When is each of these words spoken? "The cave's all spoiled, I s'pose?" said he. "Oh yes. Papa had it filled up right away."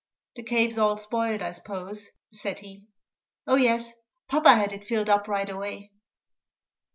"The 0.35 0.41
cave's 0.41 0.79
all 0.79 0.97
spoiled, 0.97 1.43
I 1.43 1.51
s'pose?" 1.51 2.09
said 2.33 2.57
he. 2.57 2.87
"Oh 3.45 3.53
yes. 3.53 3.93
Papa 4.27 4.55
had 4.55 4.73
it 4.73 4.83
filled 4.83 5.11
up 5.11 5.27
right 5.27 5.47
away." 5.47 5.91